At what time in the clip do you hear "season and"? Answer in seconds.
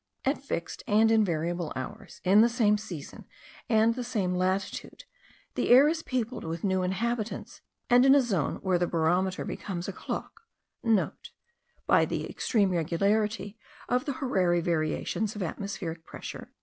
2.79-3.93